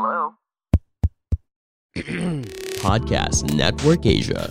[0.00, 0.32] Hello?
[2.80, 4.48] Podcast Network Asia.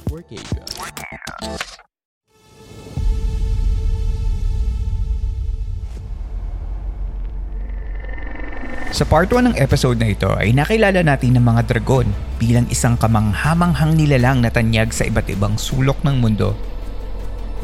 [8.94, 12.06] Sa part 1 ng episode na ito ay nakilala natin ng mga dragon
[12.38, 16.54] bilang isang kamanghamanghang nilalang na tanyag sa iba't ibang sulok ng mundo.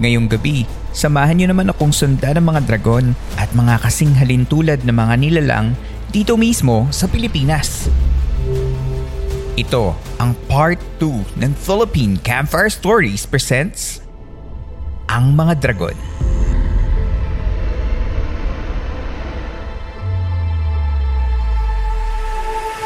[0.02, 4.98] Ngayong gabi, samahan niyo naman akong sundan ng mga dragon at mga kasinghalin tulad ng
[4.98, 5.78] mga nilalang
[6.10, 7.90] dito mismo sa Pilipinas.
[9.56, 14.04] Ito ang part 2 ng Philippine Campfire Stories presents
[15.08, 15.98] Ang Mga Dragon.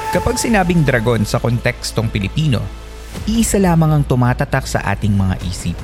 [0.10, 2.66] Kapag sinabing dragon sa kontekstong Pilipino,
[3.30, 5.78] iisa lamang ang tumatatak sa ating mga isip.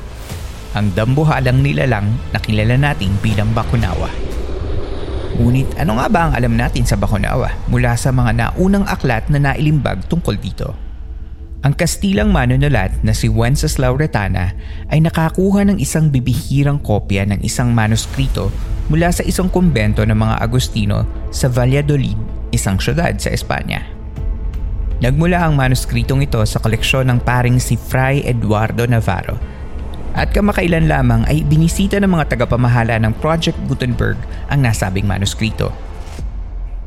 [0.74, 4.10] Ang dambuhalang nilalang na kilala natin bilang Bakunawa.
[5.36, 9.36] Ngunit ano nga ba ang alam natin sa Bakunawa mula sa mga naunang aklat na
[9.36, 10.72] nailimbag tungkol dito?
[11.66, 14.54] Ang Kastilang manunulat na si Wenceslao Retana
[14.88, 18.54] ay nakakuha ng isang bibihirang kopya ng isang manuskrito
[18.88, 22.16] mula sa isang kumbento ng mga Agustino sa Valladolid,
[22.54, 23.82] isang syudad sa Espanya.
[25.04, 29.55] Nagmula ang manuskritong ito sa koleksyon ng paring si Fray Eduardo Navarro
[30.16, 34.16] at kamakailan lamang ay binisita ng mga tagapamahala ng Project Gutenberg
[34.48, 35.76] ang nasabing manuskrito.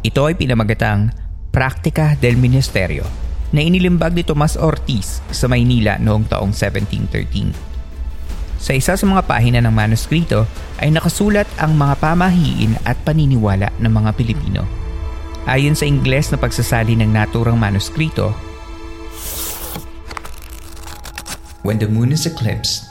[0.01, 1.13] Ito ay pinamagatang
[1.53, 3.05] Praktika del Ministerio
[3.53, 7.53] na inilimbag ni Tomas Ortiz sa Maynila noong taong 1713.
[8.59, 10.49] Sa isa sa mga pahina ng manuskrito
[10.81, 14.65] ay nakasulat ang mga pamahiin at paniniwala ng mga Pilipino.
[15.49, 18.33] Ayon sa Ingles na pagsasali ng naturang manuskrito,
[21.67, 22.88] When the moon is eclipsed,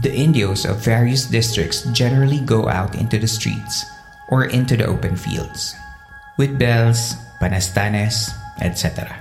[0.00, 3.84] the Indios of various districts generally go out into the streets
[4.28, 5.76] or into the open fields
[6.38, 9.12] with bells, panastanes, etc.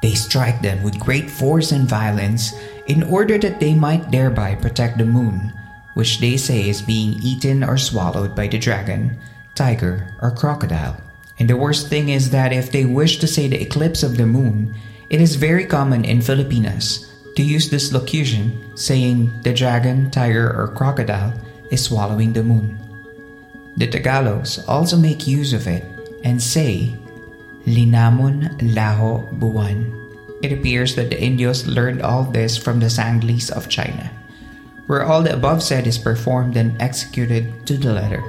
[0.00, 2.52] They strike them with great force and violence
[2.86, 5.52] in order that they might thereby protect the moon,
[5.92, 9.18] which they say is being eaten or swallowed by the dragon,
[9.54, 10.96] tiger, or crocodile.
[11.38, 14.26] And the worst thing is that if they wish to say the eclipse of the
[14.26, 14.74] moon,
[15.10, 20.68] it is very common in Filipinas to use this locution saying the dragon, tiger, or
[20.68, 21.32] crocodile
[21.70, 22.78] is swallowing the moon.
[23.76, 25.84] The Tagalogs also make use of it
[26.22, 26.94] and say,
[27.66, 30.00] Linamon Laho Buwan.
[30.42, 34.10] It appears that the Indios learned all this from the Sanglis of China,
[34.86, 38.22] where all the above said is performed and executed to the letter.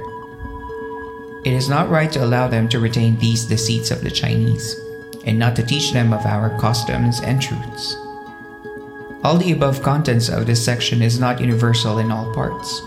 [1.44, 4.76] It is not right to allow them to retain these deceits of the Chinese,
[5.26, 7.96] and not to teach them of our customs and truths.
[9.26, 12.80] All the above contents of this section is not universal in all parts.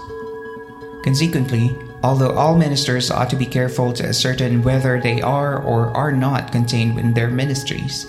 [1.02, 6.12] Consequently, although all ministers ought to be careful to ascertain whether they are or are
[6.12, 8.06] not contained in their ministries,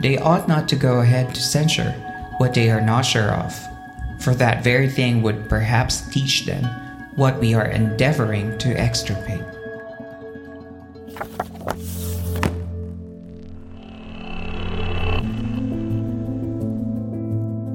[0.00, 1.92] they ought not to go ahead to censure
[2.38, 3.54] what they are not sure of,
[4.18, 6.64] for that very thing would perhaps teach them
[7.14, 9.44] what we are endeavoring to extirpate.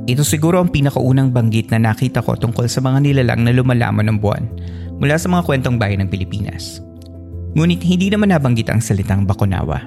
[0.09, 4.17] Ito siguro ang pinakaunang banggit na nakita ko tungkol sa mga nilalang na lumalaman ng
[4.17, 4.45] buwan
[4.97, 6.81] mula sa mga kwentong bayan ng Pilipinas.
[7.53, 9.84] Ngunit hindi naman nabanggit ang salitang Bakunawa.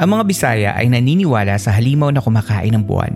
[0.00, 3.12] Ang mga Bisaya ay naniniwala sa halimaw na kumakain ng buwan.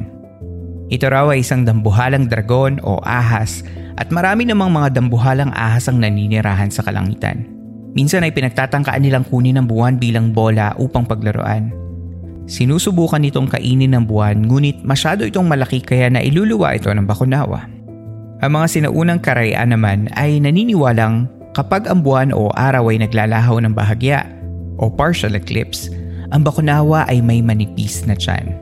[0.92, 3.64] Ito raw ay isang dambuhalang dragon o ahas
[3.96, 7.48] at marami namang mga dambuhalang ahas ang naninirahan sa kalangitan.
[7.94, 11.83] Minsan ay pinagtatangkaan nilang kunin ng buwan bilang bola upang paglaruan.
[12.44, 17.64] Sinusubukan nitong kainin ng buwan ngunit masyado itong malaki kaya nailuluwa ito ng bakunawa.
[18.44, 21.24] Ang mga sinaunang karayaan naman ay naniniwalang
[21.56, 24.28] kapag ang buwan o araw ay naglalahaw ng bahagya
[24.76, 25.88] o partial eclipse,
[26.28, 28.60] ang bakunawa ay may manipis na tiyan.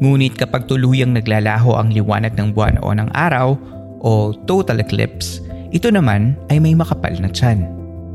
[0.00, 3.58] Ngunit kapag tuluyang naglalaho ang liwanag ng buwan o ng araw
[4.00, 7.66] o total eclipse, ito naman ay may makapal na tiyan.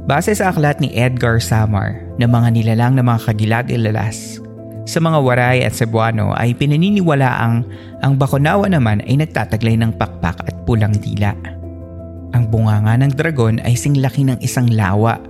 [0.10, 4.42] Base sa aklat ni Edgar Samar na mga nilalang na mga kagilag-ilalas,
[4.84, 7.64] sa mga waray at Cebuano ay pinaniniwala ang
[8.04, 11.32] ang bakunawa naman ay nagtataglay ng pakpak at pulang dila.
[12.34, 15.22] Ang bunganga ng dragon ay singlaki ng isang lawa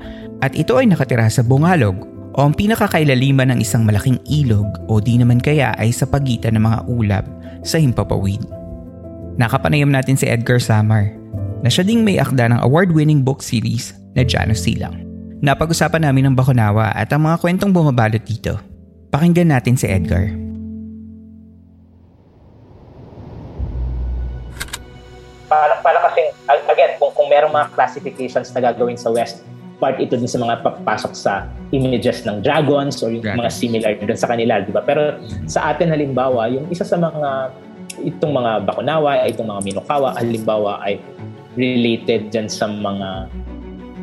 [0.43, 1.95] At ito ay nakatira sa bungalog
[2.35, 6.63] o ang pinakakailaliman ng isang malaking ilog o di naman kaya ay sa pagitan ng
[6.67, 7.25] mga ulap
[7.63, 8.43] sa himpapawid.
[9.39, 11.15] Nakapanayam natin si Edgar Samar
[11.63, 14.99] na siya ding may akda ng award-winning book series na Jano Silang.
[15.39, 18.72] Napag-usapan namin ang Bakunawa at ang mga kwentong bumabalot dito.
[19.13, 20.33] Pakinggan natin si Edgar.
[25.45, 29.45] Para, para kasi, again, kung, kung merong mga classifications na gagawin sa West,
[29.77, 33.45] part ito din sa mga papasok sa images ng dragons or yung Dragons.
[33.45, 34.81] mga similar dun sa kanila, di ba?
[34.81, 37.53] Pero sa atin halimbawa, yung isa sa mga
[38.01, 40.97] itong mga Bakunawa, itong mga Minokawa, halimbawa ay
[41.53, 43.29] related dyan sa mga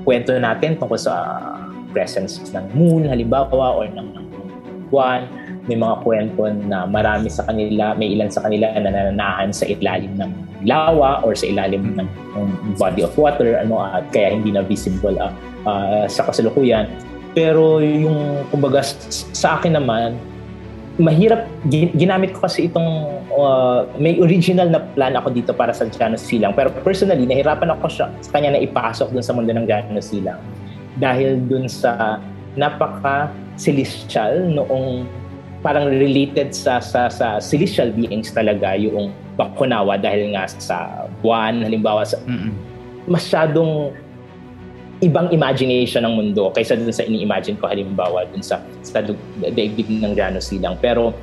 [0.06, 1.42] kwento natin tungkol sa
[1.90, 4.29] presence ng moon halimbawa or ng, ng
[4.90, 5.24] buwan.
[5.70, 10.18] May mga kwento na marami sa kanila, may ilan sa kanila na nananahan sa ilalim
[10.18, 10.30] ng
[10.66, 15.14] lawa or sa ilalim ng, ng body of water ano at kaya hindi na visible
[15.16, 15.32] ah,
[15.64, 16.90] ah, sa kasalukuyan.
[17.30, 18.82] Pero yung kumbaga
[19.30, 20.18] sa akin naman
[21.00, 25.88] mahirap gi- ginamit ko kasi itong uh, may original na plan ako dito para sa
[25.88, 29.64] Janus Silang pero personally nahirapan ako siya, sa kanya na ipasok dun sa mundo ng
[29.64, 30.38] Janus Silang
[31.00, 32.20] dahil dun sa
[32.58, 35.06] napaka celestial noong
[35.60, 42.04] parang related sa sa sa celestial beings talaga yung Bakunawa dahil nga sa buwan halimbawa
[42.04, 42.52] sa Mm-mm.
[43.08, 43.92] masyadong
[45.00, 49.00] ibang imagination ng mundo kaysa dun sa ini-imagine ko halimbawa dun sa, sa
[49.40, 50.76] daigdig ng Janus Silang.
[50.76, 51.16] Pero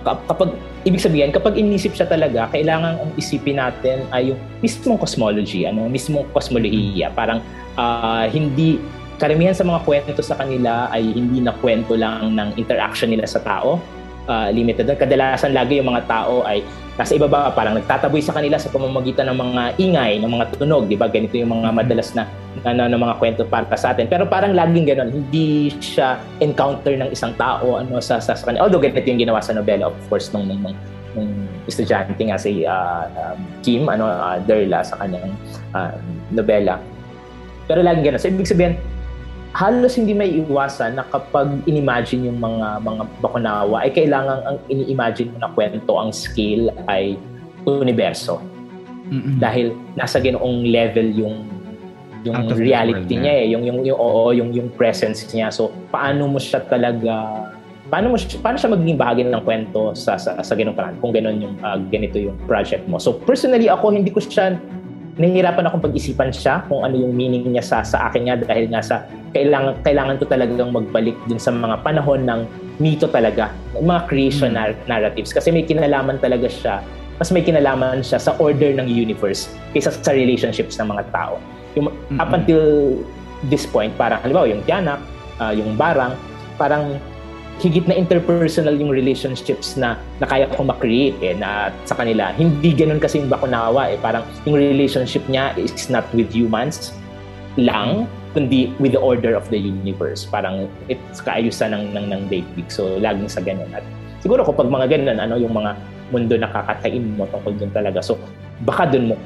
[0.00, 0.56] kap- kapag,
[0.88, 5.86] ibig sabihin, kapag inisip siya talaga, kailangan ang isipin natin ay yung mismong cosmology, ano,
[5.86, 7.12] mismong kosmolohiya.
[7.12, 7.44] Parang
[7.76, 8.80] ah, hindi,
[9.18, 13.42] karamihan sa mga kwento sa kanila ay hindi na kwento lang ng interaction nila sa
[13.42, 13.82] tao,
[14.30, 14.86] ah, limited.
[14.86, 16.62] Kadalasan lagi yung mga tao ay
[16.98, 20.98] nasa ibaba, parang nagtataboy sa kanila sa pamamagitan ng mga ingay, ng mga tunog, di
[20.98, 21.06] ba?
[21.06, 22.26] Ganito yung mga madalas na,
[22.66, 24.10] na, na, na mga kwento para sa atin.
[24.10, 28.66] Pero parang laging gano'n, hindi siya encounter ng isang tao ano, sa, sa, sa kanila.
[28.66, 30.74] Although ganito yung ginawa sa nobela, of course, nung, nung, nung,
[31.14, 31.30] nung
[31.70, 35.30] estudyante nga si ah, um, Kim, ano, ah, Derla sa kanyang
[35.78, 35.94] ah,
[36.34, 36.82] nobela.
[37.70, 38.18] Pero laging gano'n.
[38.18, 38.74] So, ibig sabihin,
[39.56, 45.32] halos hindi may iwasan na kapag inimagine yung mga mga bakunawa ay kailangan ang ini-imagine
[45.32, 47.16] mo na kwento ang scale ay
[47.64, 48.40] universo.
[49.08, 49.40] Mm-mm.
[49.40, 51.36] dahil nasa ganoong level yung
[52.26, 53.46] yung reality world niya eh.
[53.54, 55.48] Yung yung yung oo yung yung presence niya.
[55.48, 57.46] So paano mo siya talaga
[57.88, 61.14] paano mo siya, paano siya magiging bahagi ng kwento sa sa, sa ganung paraan kung
[61.14, 63.00] ganun yung ah, ganito yung project mo?
[63.00, 64.60] So personally ako hindi ko siya
[65.18, 68.80] nahihirapan akong pag-isipan siya kung ano yung meaning niya sa sa akin nga dahil nga
[68.80, 68.96] sa
[69.34, 72.40] kailangan kailangan ko talagang magbalik dun sa mga panahon ng
[72.78, 75.34] mito talaga mga creation nar- narratives.
[75.34, 76.80] Kasi may kinalaman talaga siya
[77.18, 81.42] mas may kinalaman siya sa order ng universe kaysa sa relationships ng mga tao.
[81.74, 82.38] Yung up Mm-mm.
[82.38, 82.62] until
[83.50, 85.02] this point parang halimbawa yung tiyanak
[85.42, 86.14] ah, yung barang
[86.54, 86.98] parang
[87.58, 92.30] higit na interpersonal yung relationships na, na kaya ko makreate eh, na sa kanila.
[92.34, 93.98] Hindi ganun kasi yung Bakunawa eh.
[93.98, 96.94] Parang yung relationship niya is not with humans
[97.58, 98.06] lang,
[98.38, 100.22] kundi with the order of the universe.
[100.22, 102.70] Parang it's kaayusan ng, ng, ng daigdig.
[102.70, 103.66] So, laging sa ganun.
[103.74, 103.82] At
[104.22, 105.74] siguro kapag mga ganun, ano, yung mga
[106.14, 107.98] mundo na kakatain mo tungkol dun talaga.
[107.98, 108.14] So,
[108.62, 109.16] baka dun mo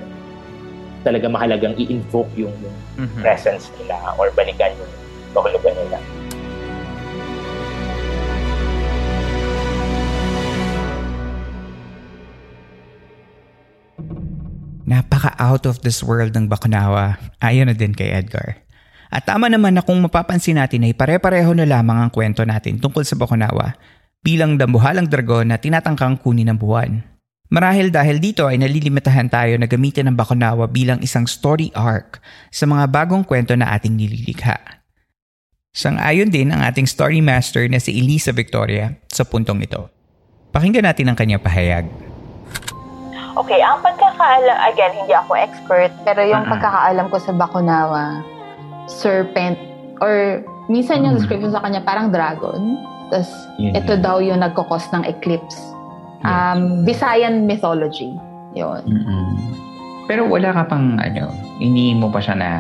[1.03, 3.21] talaga mahalagang i-invoke yung, yung Mhm.
[3.21, 4.93] presence nila or balikan yung
[5.35, 5.99] kahulugan nila.
[15.23, 17.15] Napaka out of this world ng Bakunawa.
[17.39, 18.59] Ayon na din kay Edgar.
[19.07, 23.07] At tama naman na kung mapapansin natin ay pare-pareho na lamang ang kwento natin tungkol
[23.07, 23.79] sa Bakunawa
[24.19, 27.07] bilang dambuhalang dragon na tinatangkang kunin ng buwan.
[27.55, 32.19] Marahil dahil dito ay nalilimitahan tayo na gamitin ang Bakunawa bilang isang story arc
[32.51, 34.59] sa mga bagong kwento na ating nililikha.
[35.71, 39.87] Sang-ayon din ang ating story master na si Elisa Victoria sa puntong ito.
[40.51, 41.87] Pakinggan natin ang kanyang pahayag.
[43.33, 46.53] Okay, ang pagkakaalam, again, hindi ako expert, pero yung Ah.
[46.53, 48.21] pagkakaalam ko sa Bakunawa,
[48.85, 49.57] serpent,
[50.05, 51.21] or minsan yung Mm.
[51.25, 52.77] description sa kanya parang dragon.
[53.09, 55.57] Tapos, Yun ito daw yung nagkakos ng eclipse.
[56.23, 58.15] Um, Visayan mythology.
[58.53, 58.85] Yun.
[58.85, 59.29] Mm-mm.
[60.07, 62.51] Pero wala ka pang ano, hindi mo pa siya na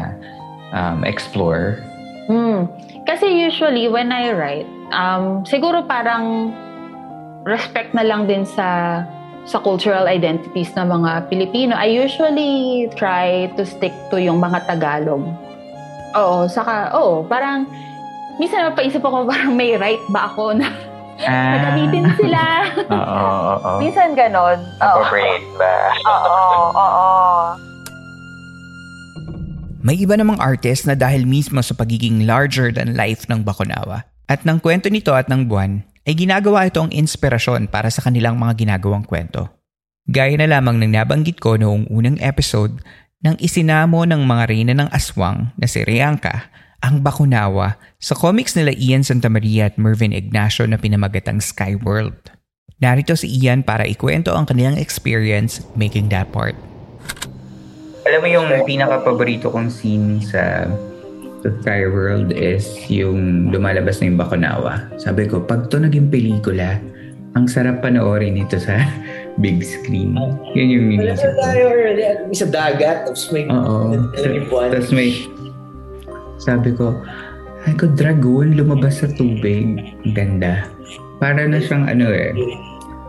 [0.72, 1.84] um, explore.
[2.26, 2.64] Hmm.
[3.04, 6.54] Kasi usually, when I write, um, siguro parang
[7.44, 9.02] respect na lang din sa
[9.44, 11.74] sa cultural identities ng mga Pilipino.
[11.74, 15.26] I usually try to stick to yung mga Tagalog.
[16.14, 17.66] Oo, saka, oo, parang,
[18.36, 20.70] minsan napaisip ako, parang may right ba ako na
[21.22, 21.54] Ah.
[21.54, 22.42] nagamitin sila?
[22.90, 23.78] Oo, oo, oo.
[23.78, 24.58] minsan ganon.
[24.82, 25.02] Oo.
[25.54, 25.74] ba?
[26.10, 26.34] Oo,
[26.72, 27.46] oo, oo.
[29.82, 34.42] May iba namang artist na dahil mismo sa pagiging larger than life ng Bakunawa at
[34.46, 38.66] ng kwento nito at ng buwan ay ginagawa ito ang inspirasyon para sa kanilang mga
[38.66, 39.50] ginagawang kwento.
[40.10, 42.82] Gaya na lamang ng nabanggit ko noong unang episode
[43.22, 46.50] nang isinamo ng mga reyna ng aswang na si Rianka
[46.82, 52.18] ang Bakunawa sa comics nila Ian Santamaria at Mervyn Ignacio na pinamagatang Sky World.
[52.82, 56.58] Narito si Ian para ikwento ang kanilang experience making that part.
[58.02, 60.66] Alam mo yung pinaka-paborito kong scene sa
[61.42, 64.86] sa Sky World is yung lumalabas na yung Bakunawa.
[65.02, 66.78] Sabi ko, pag to naging pelikula,
[67.34, 68.78] ang sarap panoorin ito sa
[69.42, 70.14] big screen.
[70.54, 71.42] Yun yung inisip ko.
[71.42, 72.04] tayo early.
[72.36, 73.10] Sa dagat.
[73.10, 73.44] Tapos may...
[73.50, 73.98] Oo.
[74.70, 75.10] Tapos may,
[76.38, 76.94] sabi ko,
[77.66, 79.82] ay ko, dragon, lumabas sa tubig.
[80.06, 80.66] Ang Ganda.
[81.18, 82.34] Para na siyang ano eh,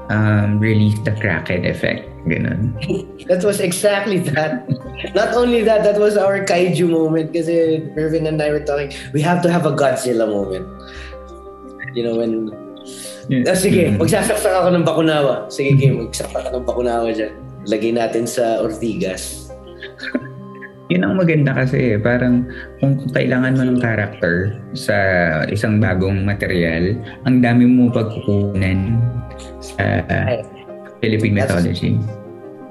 [0.10, 2.10] um, release the Kraken effect.
[2.28, 2.76] Ganun.
[3.28, 4.68] That was exactly that.
[5.16, 9.24] Not only that, that was our kaiju moment kasi Irvin and I were talking, we
[9.24, 10.68] have to have a Godzilla moment.
[11.96, 12.52] You know, when...
[13.48, 15.48] Ah, sige, magsasaksak ako ng Bakunawa.
[15.48, 17.32] Sige, game, magsaksak ako ng Bakunawa dyan.
[17.64, 19.48] Lagay natin sa Ortigas.
[20.94, 21.98] Yun ang maganda kasi eh.
[21.98, 22.46] Parang
[22.78, 24.94] kung kailangan mo ng character sa
[25.50, 26.94] isang bagong material,
[27.26, 29.02] ang dami mo pagkukunan
[29.58, 30.06] sa
[31.02, 31.98] Philippine mythology.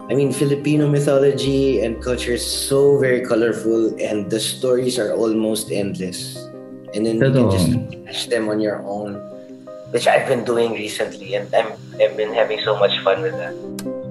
[0.06, 5.74] I mean, Filipino mythology and culture is so very colorful and the stories are almost
[5.74, 6.38] endless.
[6.94, 7.58] And then you can Totoo.
[7.58, 7.70] just
[8.06, 9.18] catch them on your own,
[9.90, 14.01] which I've been doing recently and I'm, I've been having so much fun with that.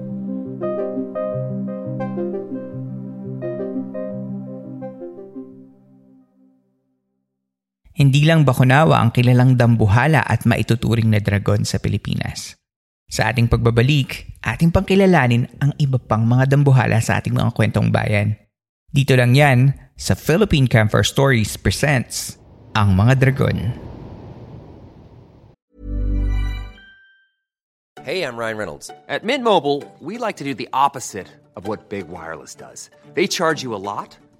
[8.02, 12.58] Hindi lang Bakunawa ang kilalang dambuhala at maituturing na dragon sa Pilipinas.
[13.06, 18.34] Sa ating pagbabalik, ating pangkilalanin ang iba pang mga dambuhala sa ating mga kwentong bayan.
[18.90, 22.42] Dito lang yan sa Philippine Camper Stories presents
[22.74, 23.70] ang mga dragon.
[28.02, 28.90] Hey, I'm Ryan Reynolds.
[29.06, 32.90] At Mint Mobile, we like to do the opposite of what Big Wireless does.
[33.14, 34.18] They charge you a lot,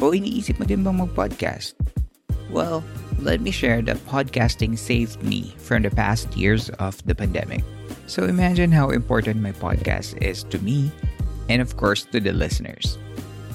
[0.00, 1.76] O iniisip mo din bang mag-podcast?
[2.48, 2.80] Well,
[3.20, 7.60] let me share that podcasting saved me from the past years of the pandemic.
[8.08, 10.88] So imagine how important my podcast is to me
[11.52, 12.96] and of course to the listeners.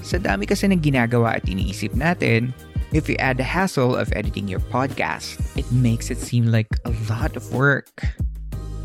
[0.05, 2.53] Sa dami kasi ng ginagawa at iniisip natin,
[2.93, 6.93] if you add the hassle of editing your podcast, it makes it seem like a
[7.09, 8.05] lot of work.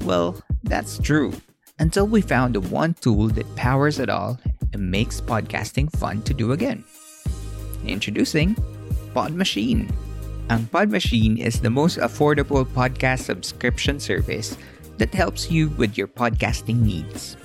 [0.09, 1.37] Well, that's true.
[1.77, 4.41] Until we found the one tool that powers it all
[4.73, 6.89] and makes podcasting fun to do again.
[7.87, 8.57] Introducing
[9.15, 9.91] Pod Machine.
[10.51, 14.59] Ang Pod Machine is the most affordable podcast subscription service
[14.99, 17.37] that helps you with your podcasting needs.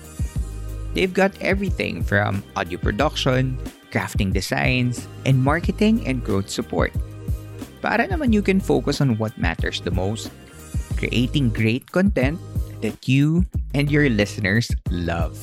[0.95, 3.59] They've got everything from audio production,
[3.91, 6.91] crafting designs, and marketing and growth support.
[7.83, 10.31] Para naman you can focus on what matters the most,
[10.97, 12.39] creating great content
[12.81, 15.35] that you and your listeners love.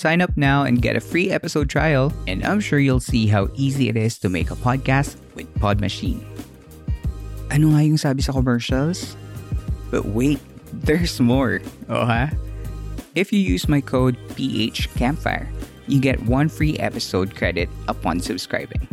[0.00, 3.52] Sign up now and get a free episode trial, and I'm sure you'll see how
[3.52, 6.24] easy it is to make a podcast with Pod Machine.
[7.52, 9.12] Ano nga yung sabi sa commercials?
[9.92, 10.40] But wait,
[10.72, 11.60] there's more.
[11.92, 12.32] Oh ha?
[13.12, 15.52] If you use my code PHCampfire,
[15.84, 18.88] you get one free episode credit upon subscribing.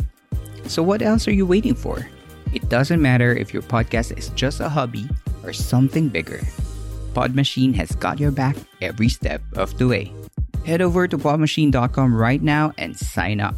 [0.68, 2.04] So what else are you waiting for?
[2.52, 5.08] It doesn't matter if your podcast is just a hobby
[5.40, 6.44] or something bigger.
[7.16, 10.12] Pod Machine has got your back every step of the way.
[10.68, 13.56] Head over to podmachine.com right now and sign up.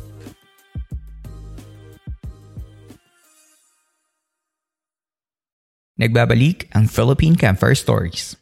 [5.98, 8.38] Nagbabalik ang Philippine Campfire Stories.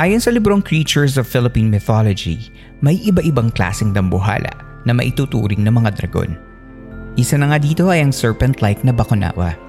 [0.00, 2.48] Ayon sa librong Creatures of Philippine Mythology,
[2.80, 4.50] may iba-ibang klaseng dambuhala
[4.88, 6.40] na maituturing ng mga dragon.
[7.20, 9.67] Isa na nga dito ay ang serpent-like na bakunawa.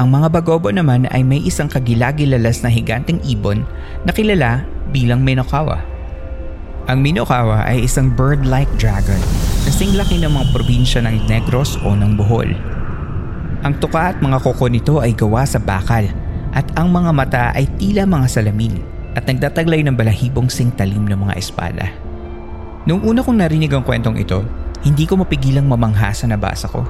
[0.00, 3.68] Ang mga bagobo naman ay may isang kagilagilalas na higanteng ibon
[4.08, 4.64] na kilala
[4.96, 5.76] bilang Minokawa.
[6.88, 9.20] Ang Minokawa ay isang bird-like dragon
[9.68, 12.48] kasing laki ng mga probinsya ng Negros o ng Bohol.
[13.60, 16.08] Ang tuka at mga koko nito ay gawa sa bakal
[16.56, 18.80] at ang mga mata ay tila mga salamin
[19.12, 21.92] at nagtataglay ng balahibong singtalim ng mga espada.
[22.88, 24.40] Noong una kong narinig ang kwentong ito,
[24.80, 26.88] hindi ko mapigilang mamangha sa nabasa ko.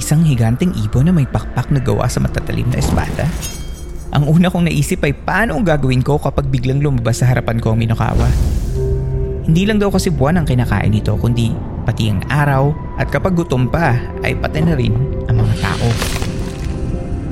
[0.00, 3.28] Isang higanteng ibon na may pakpak na gawa sa matatalim na espada.
[4.12, 7.72] Ang una kong naisip ay paano ang gagawin ko kapag biglang lumabas sa harapan ko
[7.72, 8.28] ang Minokawa.
[9.48, 11.50] Hindi lang daw kasi buwan ang kinakain nito kundi
[11.82, 12.70] pati ang araw
[13.00, 14.94] at kapag gutom pa ay pati na rin
[15.26, 15.88] ang mga tao.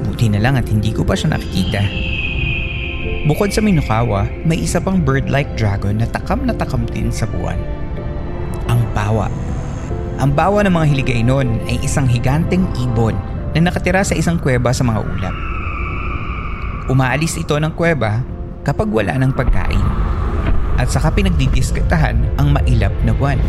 [0.09, 1.85] Buti na lang at hindi ko pa siya nakikita.
[3.29, 7.61] Bukod sa Minokawa, may isa pang bird-like dragon na takam na takam din sa buwan.
[8.73, 9.29] Ang bawa.
[10.21, 13.17] Ang bawa ng mga hiligay noon ay isang higanteng ibon
[13.57, 15.33] na nakatira sa isang kuweba sa mga ulap.
[16.93, 18.21] Umaalis ito ng kuweba
[18.61, 19.87] kapag wala ng pagkain
[20.77, 23.41] at saka pinagdidiskatahan ang mailap na buwan.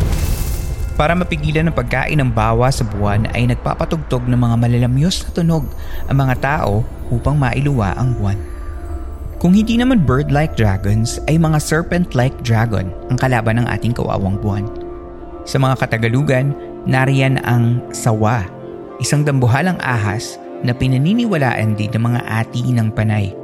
[0.96, 5.68] Para mapigilan ang pagkain ng bawa sa buwan ay nagpapatugtog ng mga malalamyos na tunog
[6.08, 8.40] ang mga tao upang mailuwa ang buwan.
[9.44, 14.81] Kung hindi naman bird-like dragons ay mga serpent-like dragon ang kalaban ng ating kawawang buwan.
[15.52, 16.56] Sa mga Katagalugan,
[16.88, 18.48] nariyan ang sawa,
[19.04, 23.36] isang dambuhalang ahas na pinaniniwalaan din ng mga ati ng panay.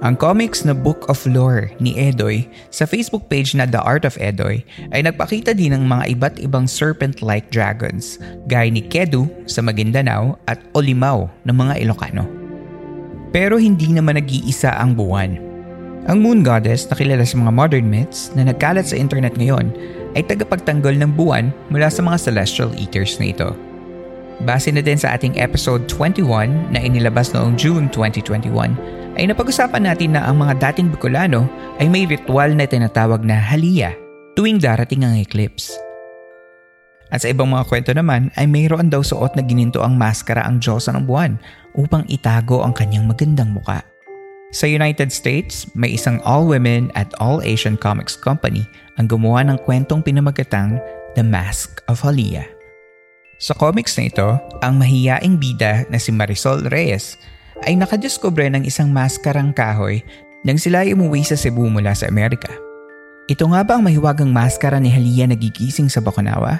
[0.00, 4.16] Ang comics na Book of Lore ni Edoy sa Facebook page na The Art of
[4.16, 4.64] Edoy
[4.96, 8.16] ay nagpakita din ng mga iba't ibang serpent-like dragons
[8.48, 12.24] gaya ni Kedu sa Maguindanao at Olimao ng mga Ilocano.
[13.28, 15.36] Pero hindi naman nag-iisa ang buwan.
[16.08, 19.68] Ang moon goddess na kilala sa mga modern myths na nagkalat sa internet ngayon
[20.14, 23.50] ay tagapagtanggol ng buwan mula sa mga celestial eaters na ito.
[24.40, 28.72] Base na din sa ating episode 21 na inilabas noong June 2021
[29.20, 31.44] ay napag-usapan natin na ang mga dating Bicolano
[31.76, 33.92] ay may ritual na tinatawag na haliya
[34.32, 35.76] tuwing darating ang eclipse.
[37.10, 40.62] At sa ibang mga kwento naman ay mayroon daw suot na gininto ang maskara ang
[40.62, 41.36] Diyosa ng buwan
[41.74, 43.82] upang itago ang kanyang magandang muka.
[44.50, 48.66] Sa United States, may isang all-women at all-Asian comics company
[48.98, 50.82] ang gumawa ng kwentong pinamagatang
[51.14, 52.42] The Mask of Halia.
[53.38, 57.14] Sa comics na ito, ang mahiyaing bida na si Marisol Reyes
[57.62, 60.02] ay nakadiskubre ng isang maskarang kahoy
[60.42, 62.50] nang sila ay umuwi sa Cebu mula sa Amerika.
[63.30, 66.58] Ito nga ba ang mahiwagang maskara ni Halia na gigising sa Baconawa?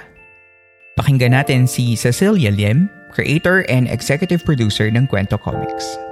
[0.95, 6.10] Pakinggan natin si Cecilia Lim, creator and executive producer ng Kwento Comics.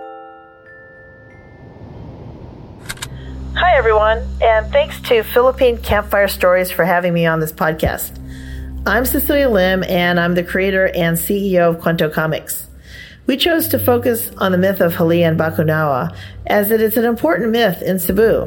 [3.56, 8.18] Hi, everyone, and thanks to Philippine Campfire Stories for having me on this podcast.
[8.86, 12.68] I'm Cecilia Lim, and I'm the creator and CEO of Cuento Comics.
[13.26, 17.06] We chose to focus on the myth of Hali and Bakunawa, as it is an
[17.06, 18.46] important myth in Cebu.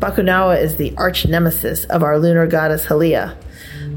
[0.00, 3.36] Bakunawa is the arch nemesis of our lunar goddess Halia.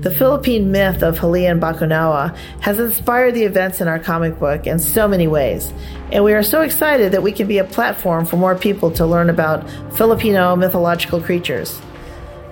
[0.03, 4.67] The Philippine myth of Hali and Bakunawa has inspired the events in our comic book
[4.67, 5.71] in so many ways,
[6.11, 9.05] and we are so excited that we can be a platform for more people to
[9.05, 11.81] learn about Filipino mythological creatures.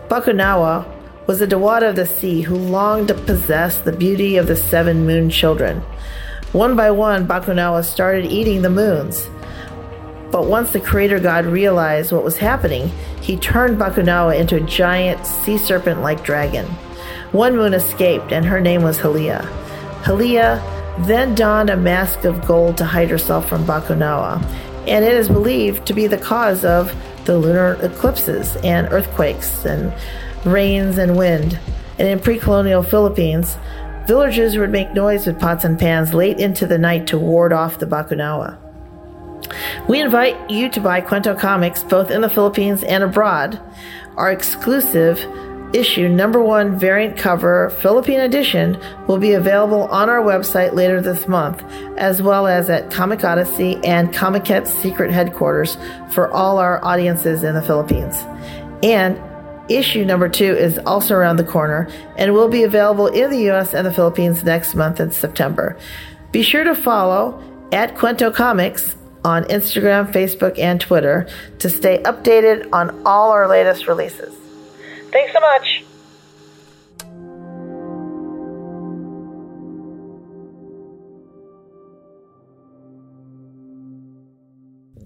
[0.07, 0.85] Bakunawa
[1.27, 5.05] was a Dewata of the sea who longed to possess the beauty of the seven
[5.05, 5.81] moon children.
[6.53, 9.29] One by one, Bakunawa started eating the moons.
[10.31, 12.87] But once the creator god realized what was happening,
[13.19, 16.65] he turned Bakunawa into a giant sea serpent like dragon.
[17.31, 19.41] One moon escaped, and her name was Halia.
[20.03, 20.61] Halia
[21.05, 24.43] then donned a mask of gold to hide herself from Bakunawa,
[24.87, 26.93] and it is believed to be the cause of
[27.25, 29.93] the lunar eclipses and earthquakes and
[30.45, 31.59] rains and wind.
[31.99, 33.57] And in pre colonial Philippines,
[34.07, 37.79] villagers would make noise with pots and pans late into the night to ward off
[37.79, 38.57] the Bakunawa.
[39.87, 43.59] We invite you to buy Cuento comics both in the Philippines and abroad.
[44.17, 45.19] Our exclusive
[45.73, 51.27] issue number one variant cover, Philippine edition, will be available on our website later this
[51.27, 51.63] month,
[51.97, 55.77] as well as at Comic Odyssey and Comicet's secret headquarters
[56.11, 58.15] for all our audiences in the Philippines.
[58.83, 59.19] And
[59.69, 63.73] issue number two is also around the corner and will be available in the US
[63.73, 65.77] and the Philippines next month in September.
[66.31, 71.27] Be sure to follow at Cuento Comics on Instagram, Facebook, and Twitter
[71.59, 74.40] to stay updated on all our latest releases.
[75.11, 75.67] Thanks so much.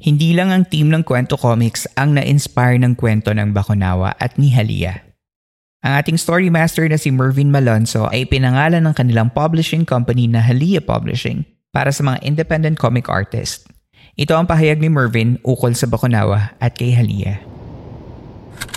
[0.06, 4.54] Hindi lang ang team ng Kwento Comics ang na-inspire ng kwento ng Bakunawa at ni
[4.54, 5.02] Halia.
[5.82, 10.46] Ang ating story master na si Mervin Malonzo ay pinangalan ng kanilang publishing company na
[10.46, 13.66] Halia Publishing para sa mga independent comic artist.
[14.14, 17.42] Ito ang pahayag ni Mervin ukol sa Bakunawa at kay Halia.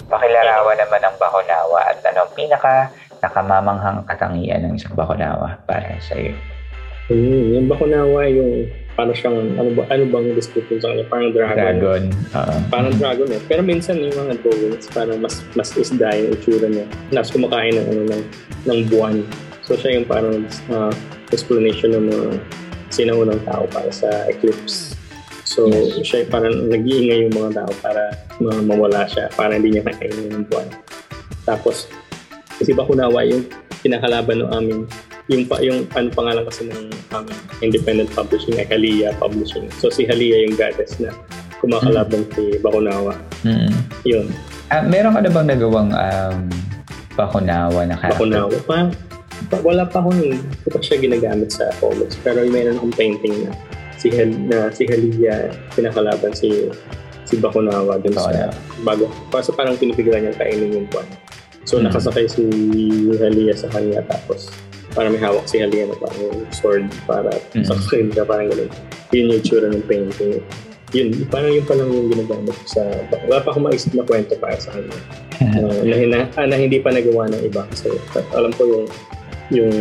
[0.09, 2.89] Pakilarawan naman ang Bakunawa at ano pinaka
[3.21, 6.33] nakamamanghang katangian ng isang Bakunawa para sa iyo.
[7.13, 11.07] Mm, yung Bakunawa yung para siyang, ano, ba, ano bang description sa kanya?
[11.07, 11.55] Parang dragon.
[11.55, 12.03] Dragon.
[12.35, 13.39] Uh, parang dragon eh.
[13.47, 16.83] Pero minsan yung mga drawings, parang mas mas isda yung itsura niya.
[17.15, 18.23] Tapos kumakain ng, ano, ng,
[18.67, 19.23] ng buwan.
[19.63, 20.43] So siya yung parang
[20.75, 20.91] uh,
[21.31, 22.27] explanation ng mga
[22.91, 24.88] sinaunang tao para sa eclipse.
[25.49, 26.05] So yes.
[26.05, 28.13] siya parang nag-iingay yung mga tao para
[28.45, 30.69] uh, mawala siya, para hindi niya kainin ng buwan.
[31.49, 31.89] Tapos,
[32.61, 33.49] kasi Bakunawa yung
[33.81, 34.83] pinakalaban ng aming
[35.29, 37.29] yung pa yung ano pangalan kasi ng um,
[37.61, 39.69] independent publishing ay Halia Publishing.
[39.77, 41.13] So si Halia yung goddess na
[41.61, 42.33] kumakalaban mm.
[42.33, 43.13] si Bakunawa.
[43.45, 43.73] Mm.
[44.09, 44.27] Yun.
[44.73, 46.39] Uh, meron ka na bang nagawang um,
[47.13, 48.25] Bakunawa na character?
[48.25, 48.57] Bakunawa.
[48.65, 48.77] Pa,
[49.53, 52.17] pa, wala pa akong hindi pa siya ginagamit sa comics.
[52.25, 53.53] Pero meron akong painting na
[53.99, 56.71] si Hel, na si Halia pinakalaban si
[57.29, 58.49] si Bakunawa dun sa na.
[58.87, 59.11] bago.
[59.29, 61.05] Kasi parang pinipigilan niya kainin yung buwan.
[61.69, 61.91] So mm.
[61.91, 62.47] nakasakay si
[63.21, 64.49] Halia sa kanya tapos
[64.97, 67.63] para may hawak si Halina parang yung sword para mm-hmm.
[67.63, 68.71] sa screen ka parang ganun.
[69.13, 70.41] Yun yung tsura ng painting.
[70.97, 72.81] Yun, parang yun pa lang yung ginagamit sa...
[73.29, 74.97] Wala pa akong maisip na kwento para sa kanya.
[75.45, 77.63] uh, na, na, na, hindi pa nagawa ng iba.
[77.69, 77.93] Kasi
[78.33, 78.87] alam ko yung
[79.49, 79.73] yung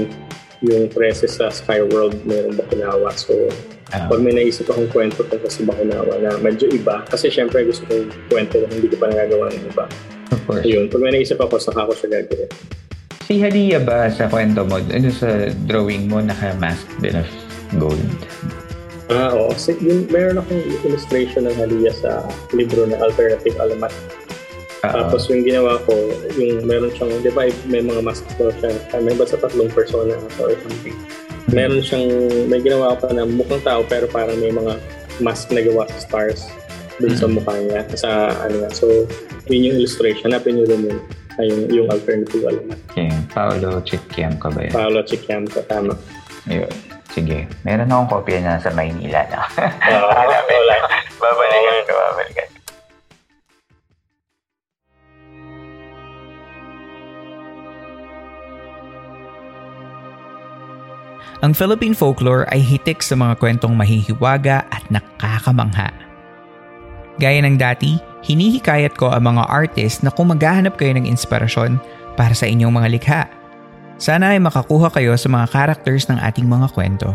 [0.63, 3.15] yung preses sa Skyworld meron Bakunawa.
[3.15, 3.32] So,
[3.91, 4.08] uh-huh.
[4.12, 8.12] pag may naisip akong kwento tungkol sa Bakunawa na medyo iba, kasi syempre gusto kong
[8.32, 9.86] kwento na hindi ko pa nagagawa ng iba.
[10.32, 10.63] Of course.
[10.67, 12.52] Yun, pag may naisip ako, saka ko siya gagawin.
[13.28, 17.28] Si Halia ba sa kwento mo, ano sa drawing mo, naka-mask din of
[17.76, 18.00] gold?
[19.08, 19.52] Ah, oo.
[19.56, 23.91] So, yun, meron akong illustration ng Halia sa libro na Alternative Alamat.
[24.84, 24.93] Uh-oh.
[24.93, 25.95] Tapos yung ginawa ko,
[26.39, 30.15] yung meron siyang, di ba may mga masks daw siya, ah, may basta tatlong persona
[30.39, 30.95] or something.
[31.51, 32.07] Meron siyang,
[32.51, 34.79] may ginawa pa na mukhang tao pero parang may mga
[35.23, 36.51] mask na gawa sa stars
[36.97, 37.21] dun mm-hmm.
[37.21, 38.10] sa mukha niya, sa
[38.43, 38.71] ano nga.
[38.73, 39.05] So,
[39.47, 40.33] yun yung illustration.
[40.33, 40.99] Hanapin niyo rin yun
[41.38, 42.79] ay yung, yung alternative alamat.
[42.91, 43.10] Okay.
[43.29, 44.73] Paolo Chikiam ka ba yun?
[44.73, 45.93] Paolo Chikiam ka, tama.
[46.49, 46.73] Ayun.
[47.13, 47.45] Sige.
[47.62, 49.45] Meron akong kopya na sa Maynila na.
[49.93, 50.10] Oo.
[50.19, 50.83] Hanapin lang.
[51.21, 52.46] Babalikan ko, babalikan.
[61.45, 65.93] Ang Philippine folklore ay hitik sa mga kwentong mahihiwaga at nakakamangha.
[67.21, 71.78] Gaya ng dati, hinihikayat ko ang mga artist na kung maghahanap kayo ng inspirasyon
[72.17, 73.23] para sa inyong mga likha.
[74.02, 77.13] Sana ay makakuha kayo sa mga characters ng ating mga kwento.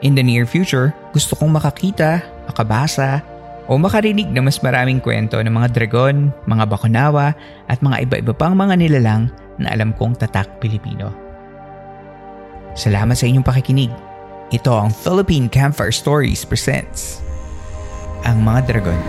[0.00, 3.20] In the near future, gusto kong makakita, makabasa,
[3.68, 7.36] o makarinig na mas maraming kwento ng mga dragon, mga bakunawa,
[7.68, 9.28] at mga iba-iba pang mga nilalang
[9.60, 11.25] na alam kong tatak Pilipino.
[12.76, 13.88] Salamat sa inyong pakikinig.
[14.52, 17.24] Ito ang Philippine Campfire Stories presents
[18.28, 19.00] ang mga dragon.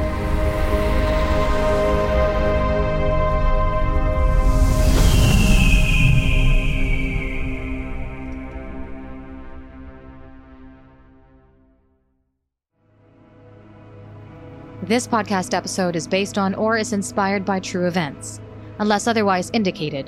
[14.87, 18.39] This podcast episode is based on or is inspired by true events.
[18.79, 20.07] Unless otherwise indicated,